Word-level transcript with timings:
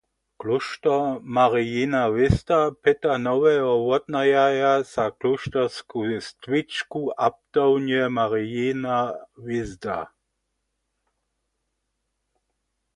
Klóšter 0.39 1.01
Marijina 1.35 2.01
hwězda 2.11 2.59
pyta 2.83 3.13
noweho 3.25 3.73
wotnajerja 3.87 4.71
za 4.91 5.05
Klóštersku 5.19 5.99
stwičku 6.27 7.01
abtownje 7.27 8.01
Marijina 8.17 8.97
hwězda. 9.41 9.97